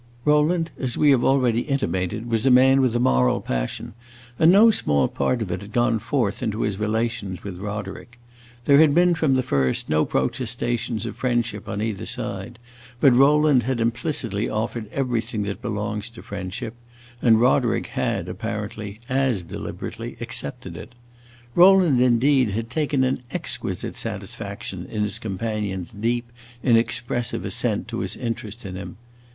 [0.25, 3.93] Rowland, as we have already intimated, was a man with a moral passion,
[4.39, 8.17] and no small part of it had gone forth into his relations with Roderick.
[8.65, 12.57] There had been, from the first, no protestations of friendship on either side,
[12.99, 16.73] but Rowland had implicitly offered everything that belongs to friendship,
[17.21, 20.95] and Roderick had, apparently, as deliberately accepted it.
[21.53, 26.31] Rowland, indeed, had taken an exquisite satisfaction in his companion's deep,
[26.63, 28.97] inexpressive assent to his interest in him.